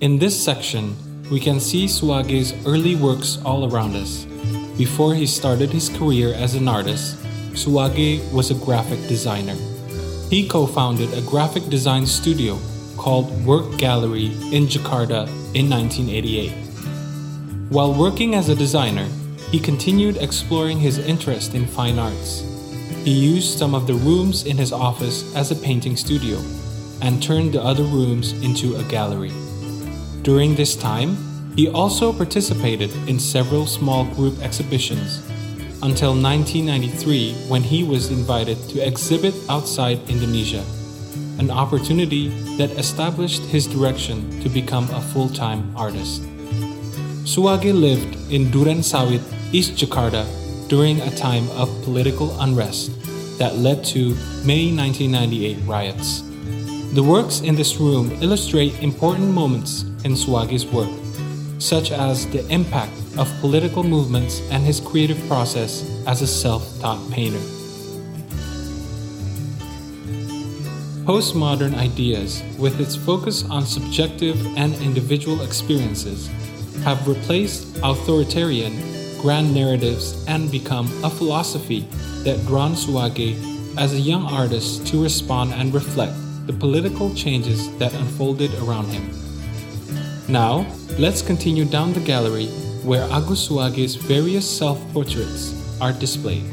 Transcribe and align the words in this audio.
In 0.00 0.16
this 0.16 0.40
section, 0.40 0.94
we 1.28 1.40
can 1.40 1.58
see 1.58 1.86
Suwage's 1.86 2.54
early 2.64 2.94
works 2.94 3.36
all 3.44 3.68
around 3.68 3.96
us. 3.96 4.26
Before 4.78 5.12
he 5.12 5.26
started 5.26 5.70
his 5.70 5.88
career 5.88 6.32
as 6.34 6.54
an 6.54 6.68
artist, 6.68 7.16
Suwage 7.54 8.22
was 8.32 8.52
a 8.52 8.64
graphic 8.64 9.00
designer. 9.08 9.56
He 10.30 10.46
co 10.46 10.68
founded 10.68 11.12
a 11.14 11.22
graphic 11.22 11.64
design 11.68 12.06
studio 12.06 12.60
called 12.96 13.44
Work 13.44 13.76
Gallery 13.76 14.26
in 14.54 14.70
Jakarta 14.70 15.26
in 15.58 15.68
1988. 15.68 16.52
While 17.68 17.92
working 17.92 18.36
as 18.36 18.48
a 18.48 18.54
designer, 18.54 19.08
he 19.50 19.58
continued 19.58 20.18
exploring 20.18 20.78
his 20.78 20.98
interest 20.98 21.56
in 21.56 21.66
fine 21.66 21.98
arts. 21.98 22.44
He 23.02 23.10
used 23.10 23.58
some 23.58 23.74
of 23.74 23.88
the 23.88 23.94
rooms 23.94 24.46
in 24.46 24.58
his 24.58 24.72
office 24.72 25.34
as 25.34 25.50
a 25.50 25.56
painting 25.56 25.96
studio 25.96 26.38
and 27.02 27.20
turned 27.20 27.54
the 27.54 27.62
other 27.64 27.82
rooms 27.82 28.30
into 28.44 28.76
a 28.76 28.84
gallery. 28.84 29.32
During 30.22 30.54
this 30.54 30.76
time, 30.76 31.16
he 31.56 31.68
also 31.68 32.12
participated 32.12 32.90
in 33.08 33.18
several 33.18 33.66
small 33.66 34.04
group 34.14 34.38
exhibitions 34.42 35.22
until 35.82 36.10
1993 36.10 37.34
when 37.48 37.62
he 37.62 37.82
was 37.82 38.10
invited 38.10 38.58
to 38.68 38.84
exhibit 38.86 39.34
outside 39.48 39.98
Indonesia, 40.08 40.64
an 41.38 41.50
opportunity 41.50 42.28
that 42.58 42.70
established 42.72 43.42
his 43.42 43.66
direction 43.66 44.40
to 44.40 44.48
become 44.48 44.90
a 44.90 45.00
full 45.00 45.28
time 45.28 45.72
artist. 45.76 46.22
Suwage 47.22 47.72
lived 47.72 48.16
in 48.32 48.46
Duren 48.50 48.82
Sawit, 48.82 49.22
East 49.52 49.74
Jakarta 49.76 50.26
during 50.68 51.00
a 51.00 51.14
time 51.16 51.48
of 51.50 51.70
political 51.84 52.34
unrest 52.40 52.90
that 53.38 53.56
led 53.56 53.84
to 53.84 54.14
May 54.44 54.74
1998 54.74 55.58
riots. 55.64 56.27
The 56.94 57.02
works 57.02 57.40
in 57.40 57.54
this 57.54 57.76
room 57.76 58.10
illustrate 58.22 58.82
important 58.82 59.28
moments 59.28 59.82
in 60.04 60.12
Suwage's 60.16 60.64
work, 60.64 60.88
such 61.58 61.92
as 61.92 62.26
the 62.28 62.48
impact 62.48 62.96
of 63.18 63.30
political 63.42 63.84
movements 63.84 64.40
and 64.50 64.64
his 64.64 64.80
creative 64.80 65.20
process 65.28 65.84
as 66.06 66.22
a 66.22 66.26
self 66.26 66.64
taught 66.80 66.98
painter. 67.10 67.44
Postmodern 71.04 71.74
ideas, 71.76 72.42
with 72.58 72.80
its 72.80 72.96
focus 72.96 73.44
on 73.50 73.66
subjective 73.66 74.38
and 74.56 74.74
individual 74.76 75.42
experiences, 75.42 76.30
have 76.84 77.06
replaced 77.06 77.76
authoritarian, 77.82 78.72
grand 79.20 79.52
narratives 79.52 80.24
and 80.26 80.50
become 80.50 80.86
a 81.04 81.10
philosophy 81.10 81.80
that 82.24 82.42
drawn 82.46 82.72
Suwage 82.72 83.36
as 83.76 83.92
a 83.92 84.00
young 84.00 84.24
artist 84.24 84.86
to 84.86 85.02
respond 85.02 85.52
and 85.52 85.74
reflect 85.74 86.16
the 86.48 86.54
political 86.54 87.14
changes 87.14 87.70
that 87.76 87.92
unfolded 87.92 88.50
around 88.54 88.86
him. 88.86 89.04
Now, 90.28 90.66
let's 90.98 91.20
continue 91.20 91.66
down 91.66 91.92
the 91.92 92.00
gallery 92.00 92.46
where 92.88 93.04
Agus 93.12 93.46
Suwage's 93.46 93.96
various 93.96 94.48
self 94.48 94.80
portraits 94.94 95.52
are 95.78 95.92
displayed. 95.92 96.44